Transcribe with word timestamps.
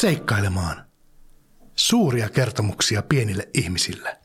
Seikkailemaan. 0.00 0.86
Suuria 1.76 2.28
kertomuksia 2.28 3.02
pienille 3.02 3.48
ihmisille. 3.54 4.18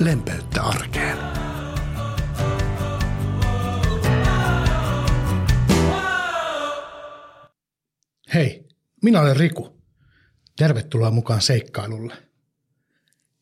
Lempeyttä 0.00 0.62
arkeen. 0.62 1.18
Hei, 8.34 8.68
minä 9.02 9.20
olen 9.20 9.36
Riku. 9.36 9.82
Tervetuloa 10.56 11.10
mukaan 11.10 11.42
seikkailulle. 11.42 12.14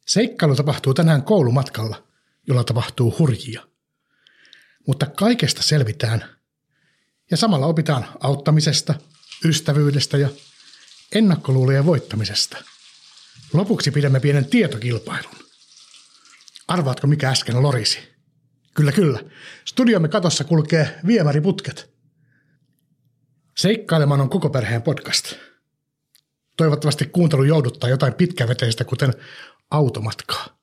Seikkailu 0.06 0.56
tapahtuu 0.56 0.94
tänään 0.94 1.22
koulumatkalla, 1.22 2.06
jolla 2.48 2.64
tapahtuu 2.64 3.18
hurjia. 3.18 3.68
Mutta 4.86 5.06
kaikesta 5.06 5.62
selvitään 5.62 6.24
ja 7.30 7.36
samalla 7.36 7.66
opitaan 7.66 8.06
auttamisesta, 8.20 8.94
ystävyydestä 9.44 10.16
ja 10.16 10.28
ennakkoluulojen 11.14 11.86
voittamisesta. 11.86 12.56
Lopuksi 13.52 13.90
pidämme 13.90 14.20
pienen 14.20 14.44
tietokilpailun. 14.44 15.34
Arvaatko 16.68 17.06
mikä 17.06 17.28
äsken 17.30 17.62
lorisi? 17.62 17.98
Kyllä, 18.74 18.92
kyllä. 18.92 19.20
Studiomme 19.64 20.08
katossa 20.08 20.44
kulkee 20.44 20.98
viemäriputket. 21.06 21.94
Seikkailemaan 23.56 24.20
on 24.20 24.30
koko 24.30 24.50
perheen 24.50 24.82
podcast. 24.82 25.32
Toivottavasti 26.56 27.06
kuuntelu 27.06 27.44
jouduttaa 27.44 27.90
jotain 27.90 28.14
pitkäveteistä, 28.14 28.84
kuten 28.84 29.14
automatkaa. 29.70 30.58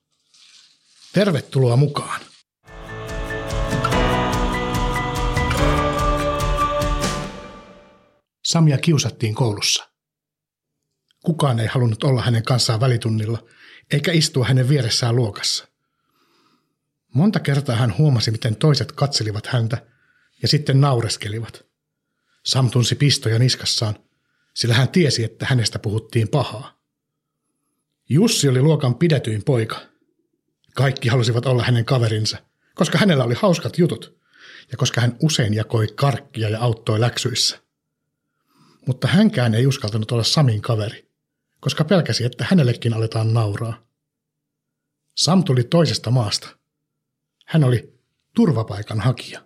Tervetuloa 1.12 1.76
mukaan. 1.76 2.20
Samia 8.44 8.78
kiusattiin 8.78 9.34
koulussa. 9.34 9.91
Kukaan 11.22 11.60
ei 11.60 11.66
halunnut 11.66 12.04
olla 12.04 12.22
hänen 12.22 12.42
kanssaan 12.42 12.80
välitunnilla, 12.80 13.44
eikä 13.90 14.12
istua 14.12 14.44
hänen 14.44 14.68
vieressään 14.68 15.16
luokassa. 15.16 15.68
Monta 17.14 17.40
kertaa 17.40 17.76
hän 17.76 17.98
huomasi, 17.98 18.30
miten 18.30 18.56
toiset 18.56 18.92
katselivat 18.92 19.46
häntä 19.46 19.86
ja 20.42 20.48
sitten 20.48 20.80
naureskelivat. 20.80 21.64
Sam 22.44 22.70
tunsi 22.70 22.94
pistoja 22.94 23.38
niskassaan, 23.38 23.94
sillä 24.54 24.74
hän 24.74 24.88
tiesi, 24.88 25.24
että 25.24 25.46
hänestä 25.48 25.78
puhuttiin 25.78 26.28
pahaa. 26.28 26.78
Jussi 28.08 28.48
oli 28.48 28.60
luokan 28.60 28.94
pidetyin 28.94 29.44
poika. 29.44 29.80
Kaikki 30.74 31.08
halusivat 31.08 31.46
olla 31.46 31.62
hänen 31.64 31.84
kaverinsa, 31.84 32.38
koska 32.74 32.98
hänellä 32.98 33.24
oli 33.24 33.34
hauskat 33.34 33.78
jutut 33.78 34.18
ja 34.70 34.76
koska 34.76 35.00
hän 35.00 35.16
usein 35.22 35.54
jakoi 35.54 35.86
karkkia 35.94 36.48
ja 36.48 36.60
auttoi 36.60 37.00
läksyissä. 37.00 37.58
Mutta 38.86 39.08
hänkään 39.08 39.54
ei 39.54 39.66
uskaltanut 39.66 40.12
olla 40.12 40.24
Samin 40.24 40.62
kaveri, 40.62 41.11
koska 41.62 41.84
pelkäsi, 41.84 42.24
että 42.24 42.46
hänellekin 42.50 42.94
aletaan 42.94 43.34
nauraa. 43.34 43.86
Sam 45.16 45.44
tuli 45.44 45.64
toisesta 45.64 46.10
maasta. 46.10 46.48
Hän 47.46 47.64
oli 47.64 48.00
turvapaikan 48.34 49.00
hakija. 49.00 49.40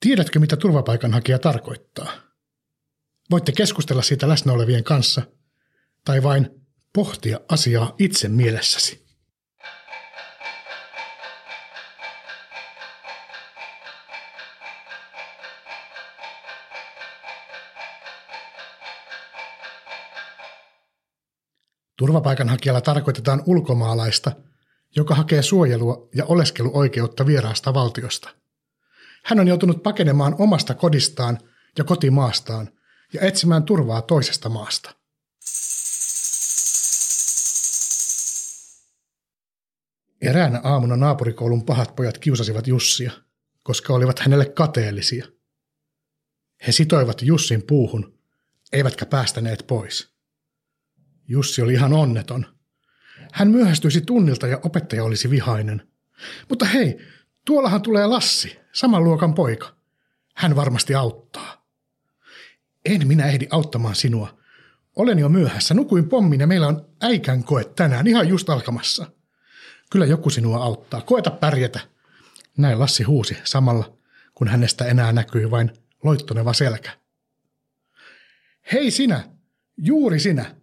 Tiedätkö, 0.00 0.38
mitä 0.38 0.56
turvapaikanhakija 0.56 1.38
tarkoittaa? 1.38 2.12
Voitte 3.30 3.52
keskustella 3.52 4.02
siitä 4.02 4.28
läsnä 4.28 4.52
olevien 4.52 4.84
kanssa 4.84 5.22
tai 6.04 6.22
vain 6.22 6.50
pohtia 6.92 7.40
asiaa 7.48 7.94
itse 7.98 8.28
mielessäsi. 8.28 9.06
Turvapaikanhakijalla 22.02 22.80
tarkoitetaan 22.80 23.42
ulkomaalaista, 23.46 24.32
joka 24.96 25.14
hakee 25.14 25.42
suojelua 25.42 26.08
ja 26.14 26.24
oleskeluoikeutta 26.24 27.26
vieraasta 27.26 27.74
valtiosta. 27.74 28.30
Hän 29.24 29.40
on 29.40 29.48
joutunut 29.48 29.82
pakenemaan 29.82 30.36
omasta 30.38 30.74
kodistaan 30.74 31.38
ja 31.78 31.84
kotimaastaan 31.84 32.68
ja 33.12 33.20
etsimään 33.20 33.62
turvaa 33.62 34.02
toisesta 34.02 34.48
maasta. 34.48 34.94
Eräänä 40.20 40.60
aamuna 40.64 40.96
naapurikoulun 40.96 41.64
pahat 41.64 41.96
pojat 41.96 42.18
kiusasivat 42.18 42.66
Jussia, 42.66 43.12
koska 43.62 43.92
olivat 43.92 44.18
hänelle 44.18 44.44
kateellisia. 44.46 45.26
He 46.66 46.72
sitoivat 46.72 47.22
Jussin 47.22 47.62
puuhun, 47.62 48.18
eivätkä 48.72 49.06
päästäneet 49.06 49.64
pois– 49.66 50.08
Jussi 51.28 51.62
oli 51.62 51.72
ihan 51.72 51.92
onneton. 51.92 52.46
Hän 53.32 53.50
myöhästyisi 53.50 54.00
tunnilta 54.00 54.46
ja 54.46 54.60
opettaja 54.62 55.04
olisi 55.04 55.30
vihainen. 55.30 55.88
Mutta 56.48 56.64
hei, 56.64 56.98
tuollahan 57.44 57.82
tulee 57.82 58.06
Lassi, 58.06 58.58
saman 58.72 59.04
luokan 59.04 59.34
poika. 59.34 59.76
Hän 60.34 60.56
varmasti 60.56 60.94
auttaa. 60.94 61.66
En 62.84 63.08
minä 63.08 63.26
ehdi 63.26 63.46
auttamaan 63.50 63.94
sinua. 63.94 64.38
Olen 64.96 65.18
jo 65.18 65.28
myöhässä, 65.28 65.74
nukuin 65.74 66.08
pommin 66.08 66.40
ja 66.40 66.46
meillä 66.46 66.66
on 66.66 66.86
äikän 67.00 67.44
koe 67.44 67.64
tänään 67.64 68.06
ihan 68.06 68.28
just 68.28 68.50
alkamassa. 68.50 69.06
Kyllä 69.90 70.06
joku 70.06 70.30
sinua 70.30 70.64
auttaa, 70.64 71.00
koeta 71.00 71.30
pärjätä. 71.30 71.80
Näin 72.56 72.80
Lassi 72.80 73.02
huusi 73.02 73.38
samalla, 73.44 73.98
kun 74.34 74.48
hänestä 74.48 74.84
enää 74.84 75.12
näkyi 75.12 75.50
vain 75.50 75.70
loittoneva 76.04 76.52
selkä. 76.52 76.90
Hei 78.72 78.90
sinä, 78.90 79.24
juuri 79.76 80.20
sinä, 80.20 80.54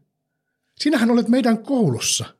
Sinähän 0.79 1.11
olet 1.11 1.27
meidän 1.27 1.63
koulussa. 1.63 2.35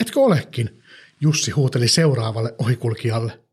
Etkö 0.00 0.20
olekin? 0.20 0.82
Jussi 1.20 1.50
huuteli 1.50 1.88
seuraavalle 1.88 2.54
ohikulkijalle. 2.58 3.44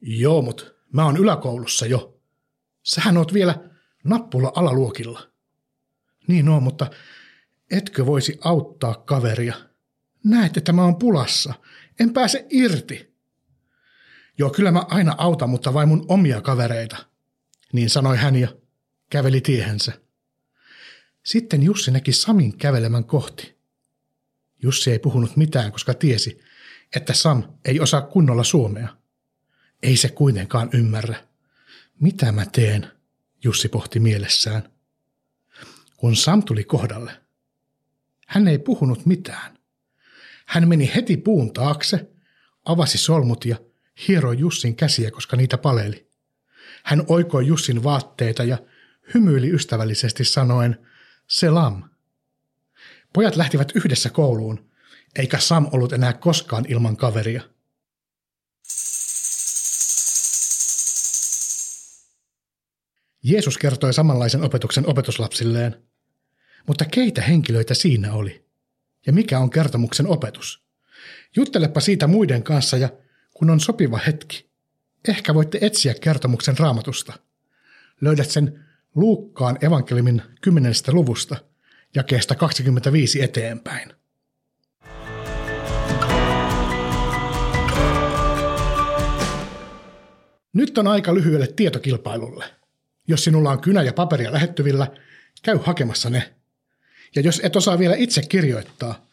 Joo, 0.00 0.42
mut 0.42 0.74
mä 0.92 1.04
oon 1.04 1.16
yläkoulussa 1.16 1.86
jo. 1.86 2.20
Sähän 2.82 3.16
oot 3.16 3.34
vielä 3.34 3.70
nappula 4.04 4.52
alaluokilla. 4.54 5.30
Niin 6.28 6.48
on, 6.48 6.62
mutta 6.62 6.90
etkö 7.70 8.06
voisi 8.06 8.38
auttaa 8.44 8.94
kaveria? 8.94 9.54
Näet, 10.24 10.56
että 10.56 10.72
mä 10.72 10.84
oon 10.84 10.98
pulassa. 10.98 11.54
En 12.00 12.12
pääse 12.12 12.46
irti. 12.50 13.14
Joo, 14.38 14.50
kyllä 14.50 14.70
mä 14.70 14.84
aina 14.88 15.14
autan, 15.18 15.50
mutta 15.50 15.74
vain 15.74 15.88
mun 15.88 16.04
omia 16.08 16.40
kavereita. 16.40 16.96
Niin 17.72 17.90
sanoi 17.90 18.16
hän 18.16 18.36
ja 18.36 18.48
käveli 19.10 19.40
tiehensä. 19.40 20.03
Sitten 21.24 21.62
Jussi 21.62 21.90
näki 21.90 22.12
Samin 22.12 22.58
kävelemän 22.58 23.04
kohti. 23.04 23.56
Jussi 24.62 24.90
ei 24.90 24.98
puhunut 24.98 25.36
mitään, 25.36 25.72
koska 25.72 25.94
tiesi, 25.94 26.40
että 26.96 27.14
Sam 27.14 27.42
ei 27.64 27.80
osaa 27.80 28.02
kunnolla 28.02 28.44
suomea. 28.44 28.88
Ei 29.82 29.96
se 29.96 30.08
kuitenkaan 30.08 30.70
ymmärrä. 30.72 31.16
Mitä 32.00 32.32
mä 32.32 32.46
teen, 32.46 32.90
Jussi 33.44 33.68
pohti 33.68 34.00
mielessään. 34.00 34.68
Kun 35.96 36.16
Sam 36.16 36.42
tuli 36.42 36.64
kohdalle, 36.64 37.12
hän 38.26 38.48
ei 38.48 38.58
puhunut 38.58 39.06
mitään. 39.06 39.58
Hän 40.46 40.68
meni 40.68 40.92
heti 40.94 41.16
puun 41.16 41.52
taakse, 41.52 42.10
avasi 42.64 42.98
solmut 42.98 43.44
ja 43.44 43.56
hieroi 44.08 44.38
Jussin 44.38 44.76
käsiä, 44.76 45.10
koska 45.10 45.36
niitä 45.36 45.58
paleli. 45.58 46.08
Hän 46.82 47.04
oikoi 47.08 47.46
Jussin 47.46 47.82
vaatteita 47.84 48.44
ja 48.44 48.58
hymyili 49.14 49.50
ystävällisesti 49.50 50.24
sanoen– 50.24 50.78
Selam. 51.26 51.82
Pojat 53.12 53.36
lähtivät 53.36 53.72
yhdessä 53.74 54.10
kouluun, 54.10 54.70
eikä 55.16 55.38
Sam 55.38 55.66
ollut 55.72 55.92
enää 55.92 56.12
koskaan 56.12 56.64
ilman 56.68 56.96
kaveria. 56.96 57.42
Jeesus 63.22 63.58
kertoi 63.58 63.94
samanlaisen 63.94 64.42
opetuksen 64.42 64.88
opetuslapsilleen. 64.88 65.82
Mutta 66.66 66.84
keitä 66.84 67.22
henkilöitä 67.22 67.74
siinä 67.74 68.12
oli? 68.12 68.44
Ja 69.06 69.12
mikä 69.12 69.38
on 69.38 69.50
kertomuksen 69.50 70.06
opetus? 70.06 70.64
Juttelepa 71.36 71.80
siitä 71.80 72.06
muiden 72.06 72.42
kanssa 72.42 72.76
ja 72.76 72.88
kun 73.34 73.50
on 73.50 73.60
sopiva 73.60 73.98
hetki, 74.06 74.50
ehkä 75.08 75.34
voitte 75.34 75.58
etsiä 75.60 75.94
kertomuksen 75.94 76.58
raamatusta. 76.58 77.12
Löydät 78.00 78.30
sen 78.30 78.63
Luukkaan 78.94 79.58
evankeliumin 79.60 80.22
10. 80.40 80.72
luvusta, 80.92 81.36
jakeesta 81.94 82.34
25 82.34 83.22
eteenpäin. 83.22 83.92
Nyt 90.52 90.78
on 90.78 90.86
aika 90.86 91.14
lyhyelle 91.14 91.46
tietokilpailulle. 91.46 92.44
Jos 93.08 93.24
sinulla 93.24 93.50
on 93.50 93.60
kynä 93.60 93.82
ja 93.82 93.92
paperia 93.92 94.32
lähettyvillä, 94.32 94.86
käy 95.42 95.58
hakemassa 95.62 96.10
ne. 96.10 96.34
Ja 97.14 97.22
jos 97.22 97.40
et 97.44 97.56
osaa 97.56 97.78
vielä 97.78 97.94
itse 97.94 98.22
kirjoittaa, 98.22 99.06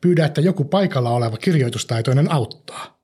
pyydä, 0.00 0.26
että 0.26 0.40
joku 0.40 0.64
paikalla 0.64 1.10
oleva 1.10 1.36
kirjoitustaitoinen 1.36 2.32
auttaa. 2.32 2.98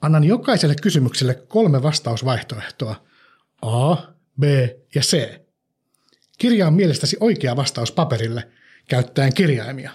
Annan 0.00 0.24
jokaiselle 0.24 0.74
kysymykselle 0.82 1.34
kolme 1.34 1.82
vastausvaihtoehtoa. 1.82 3.06
A, 3.62 3.96
B 4.40 4.44
ja 4.94 5.02
C. 5.02 5.40
Kirja 6.38 6.66
on 6.66 6.74
mielestäsi 6.74 7.16
oikea 7.20 7.56
vastaus 7.56 7.92
paperille 7.92 8.48
käyttäen 8.88 9.34
kirjaimia. 9.34 9.90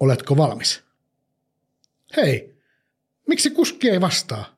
Oletko 0.00 0.36
valmis? 0.36 0.82
Hei, 2.16 2.56
miksi 3.28 3.50
kuski 3.50 3.90
ei 3.90 4.00
vastaa? 4.00 4.56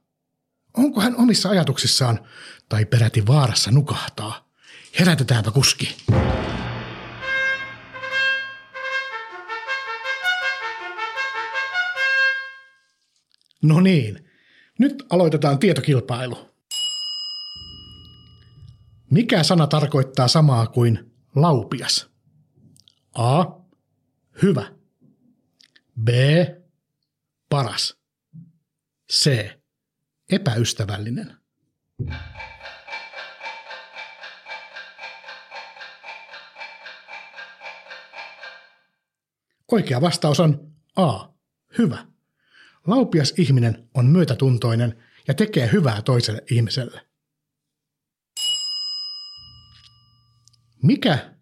Onko 0.76 1.00
hän 1.00 1.16
omissa 1.16 1.48
ajatuksissaan 1.48 2.28
tai 2.68 2.84
peräti 2.84 3.26
vaarassa 3.26 3.70
nukahtaa? 3.70 4.48
Herätetäänpä 4.98 5.50
kuski. 5.50 5.96
No 13.62 13.80
niin, 13.80 14.30
nyt 14.78 15.04
aloitetaan 15.10 15.58
tietokilpailu. 15.58 16.47
Mikä 19.10 19.42
sana 19.42 19.66
tarkoittaa 19.66 20.28
samaa 20.28 20.66
kuin 20.66 21.12
laupias? 21.36 22.10
A. 23.14 23.44
Hyvä. 24.42 24.72
B. 26.04 26.08
Paras. 27.48 27.98
C. 29.12 29.50
Epäystävällinen. 30.30 31.36
Oikea 39.72 40.00
vastaus 40.00 40.40
on 40.40 40.72
A. 40.96 41.28
Hyvä. 41.78 42.06
Laupias 42.86 43.34
ihminen 43.36 43.88
on 43.94 44.06
myötätuntoinen 44.06 45.02
ja 45.28 45.34
tekee 45.34 45.72
hyvää 45.72 46.02
toiselle 46.02 46.42
ihmiselle. 46.50 47.07
Mikä 50.82 51.34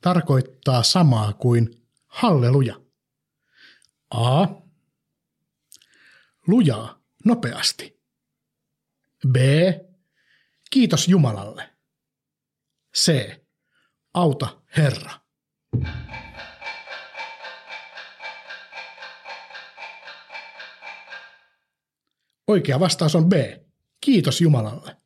tarkoittaa 0.00 0.82
samaa 0.82 1.32
kuin 1.32 1.86
halleluja? 2.06 2.80
A. 4.10 4.46
Lujaa, 6.46 7.02
nopeasti. 7.24 8.00
B. 9.28 9.36
Kiitos 10.70 11.08
Jumalalle. 11.08 11.70
C. 12.96 13.36
Auta 14.14 14.62
Herra. 14.76 15.10
Oikea 22.46 22.80
vastaus 22.80 23.14
on 23.14 23.28
B. 23.28 23.32
Kiitos 24.00 24.40
Jumalalle. 24.40 24.96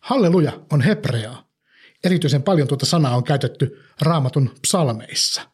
Halleluja 0.00 0.66
on 0.72 0.80
hebreaa. 0.80 1.49
Erityisen 2.04 2.42
paljon 2.42 2.68
tuota 2.68 2.86
sanaa 2.86 3.16
on 3.16 3.24
käytetty 3.24 3.84
raamatun 4.00 4.54
psalmeissa. 4.62 5.50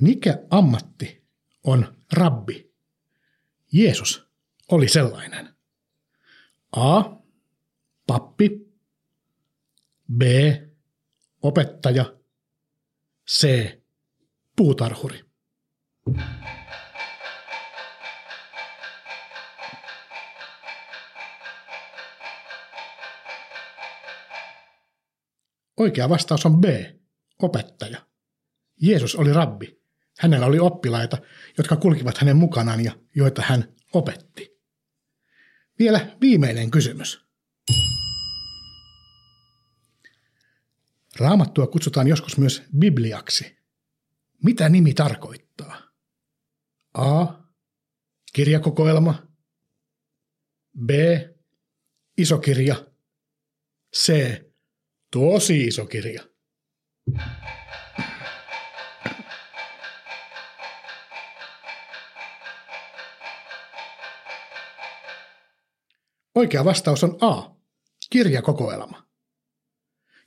Mikä 0.00 0.38
ammatti 0.50 1.24
on 1.64 1.96
rabbi? 2.12 2.72
Jeesus 3.72 4.26
oli 4.70 4.88
sellainen. 4.88 5.56
A. 6.76 7.02
Pappi. 8.06 8.50
B. 10.16 10.22
Opettaja. 11.42 12.14
C 13.30 13.70
puutarhuri. 14.56 15.24
Oikea 25.76 26.08
vastaus 26.08 26.46
on 26.46 26.60
B, 26.60 26.64
opettaja. 27.42 28.06
Jeesus 28.82 29.14
oli 29.14 29.32
rabbi. 29.32 29.80
Hänellä 30.18 30.46
oli 30.46 30.58
oppilaita, 30.58 31.18
jotka 31.58 31.76
kulkivat 31.76 32.18
hänen 32.18 32.36
mukanaan 32.36 32.84
ja 32.84 32.92
joita 33.14 33.42
hän 33.42 33.74
opetti. 33.92 34.56
Vielä 35.78 36.16
viimeinen 36.20 36.70
kysymys. 36.70 37.26
Raamattua 41.18 41.66
kutsutaan 41.66 42.06
joskus 42.06 42.38
myös 42.38 42.62
Bibliaksi. 42.78 43.58
Mitä 44.44 44.68
nimi 44.68 44.94
tarkoittaa? 44.94 45.82
A. 46.94 47.26
Kirjakokoelma. 48.32 49.26
B. 50.84 50.90
Iso 52.18 52.38
kirja. 52.38 52.86
C. 53.96 54.12
Tosi 55.10 55.64
iso 55.64 55.86
kirja. 55.86 56.22
Oikea 66.34 66.64
vastaus 66.64 67.04
on 67.04 67.18
A. 67.20 67.56
Kirjakokoelma. 68.10 69.06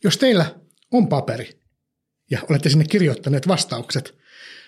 Jos 0.04 0.18
teillä 0.18 0.56
on 0.92 1.08
paperi, 1.08 1.60
ja 2.32 2.40
olette 2.50 2.70
sinne 2.70 2.86
kirjoittaneet 2.86 3.48
vastaukset. 3.48 4.18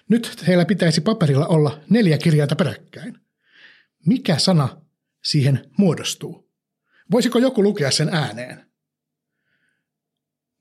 Nyt 0.10 0.48
heillä 0.48 0.66
pitäisi 0.66 1.02
paperilla 1.02 1.48
olla 1.48 1.80
neljä 1.90 2.18
kirjainta 2.18 2.56
peräkkäin. 2.56 3.18
Mikä 4.06 4.38
sana 4.38 4.82
siihen 5.24 5.72
muodostuu? 5.78 6.52
Voisiko 7.12 7.40
joku 7.40 7.64
lukea 7.64 7.92
sen 7.92 8.10
ääneen? 8.10 8.71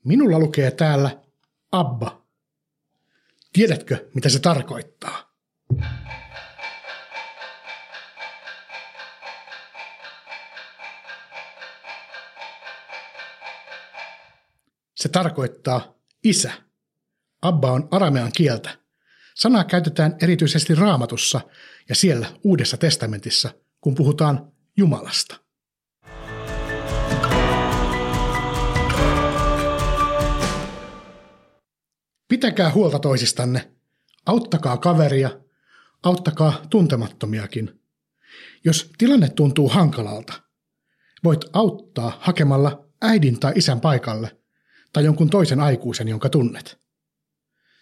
Minulla 0.04 0.38
lukee 0.38 0.70
täällä 0.70 1.20
Abba. 1.72 2.26
Tiedätkö, 3.52 4.08
mitä 4.14 4.28
se 4.28 4.38
tarkoittaa? 4.38 5.30
Se 14.94 15.08
tarkoittaa 15.08 15.94
isä. 16.24 16.52
Abba 17.42 17.72
on 17.72 17.88
aramean 17.90 18.32
kieltä. 18.36 18.78
Sanaa 19.34 19.64
käytetään 19.64 20.16
erityisesti 20.22 20.74
raamatussa 20.74 21.40
ja 21.88 21.94
siellä 21.94 22.26
Uudessa 22.44 22.76
testamentissa, 22.76 23.50
kun 23.80 23.94
puhutaan 23.94 24.52
Jumalasta. 24.76 25.49
Pitäkää 32.30 32.72
huolta 32.72 32.98
toisistanne. 32.98 33.70
Auttakaa 34.26 34.76
kaveria. 34.76 35.40
Auttakaa 36.02 36.66
tuntemattomiakin. 36.70 37.80
Jos 38.64 38.92
tilanne 38.98 39.28
tuntuu 39.28 39.68
hankalalta, 39.68 40.32
voit 41.24 41.40
auttaa 41.52 42.18
hakemalla 42.20 42.88
äidin 43.02 43.40
tai 43.40 43.52
isän 43.56 43.80
paikalle 43.80 44.36
tai 44.92 45.04
jonkun 45.04 45.30
toisen 45.30 45.60
aikuisen, 45.60 46.08
jonka 46.08 46.28
tunnet. 46.28 46.80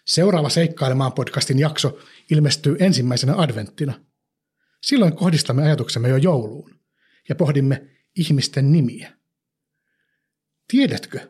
Seuraava 0.07 0.49
Seikkailemaan 0.49 1.13
podcastin 1.13 1.59
jakso 1.59 1.99
ilmestyy 2.31 2.75
ensimmäisenä 2.79 3.33
adventtina. 3.37 4.05
Silloin 4.83 5.15
kohdistamme 5.15 5.63
ajatuksemme 5.63 6.09
jo 6.09 6.17
jouluun 6.17 6.79
ja 7.29 7.35
pohdimme 7.35 7.87
ihmisten 8.15 8.71
nimiä. 8.71 9.13
Tiedätkö, 10.67 11.29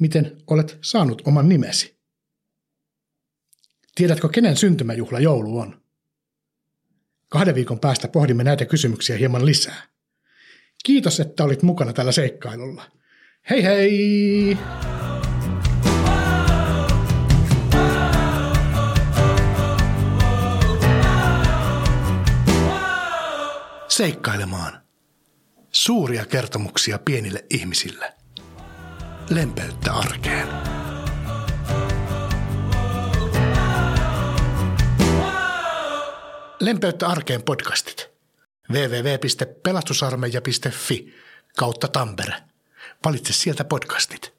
miten 0.00 0.42
olet 0.46 0.78
saanut 0.80 1.22
oman 1.24 1.48
nimesi? 1.48 1.97
Tiedätkö, 3.98 4.28
kenen 4.28 4.56
syntymäjuhla 4.56 5.20
joulu 5.20 5.58
on? 5.58 5.80
Kahden 7.28 7.54
viikon 7.54 7.80
päästä 7.80 8.08
pohdimme 8.08 8.44
näitä 8.44 8.64
kysymyksiä 8.64 9.16
hieman 9.16 9.46
lisää. 9.46 9.82
Kiitos, 10.84 11.20
että 11.20 11.44
olit 11.44 11.62
mukana 11.62 11.92
tällä 11.92 12.12
seikkailulla. 12.12 12.84
Hei 13.50 13.64
hei! 13.64 14.58
seikkailemaan. 23.88 24.80
Suuria 25.70 26.26
kertomuksia 26.26 26.98
pienille 26.98 27.44
ihmisille. 27.50 28.14
Lempeyttä 29.30 29.92
arkeen. 29.92 30.77
Lempeyttä 36.68 37.06
arkeen 37.06 37.42
podcastit. 37.42 38.10
www.pelastusarmeija.fi 38.72 41.14
kautta 41.56 41.88
Tampere. 41.88 42.34
Valitse 43.04 43.32
sieltä 43.32 43.64
podcastit. 43.64 44.37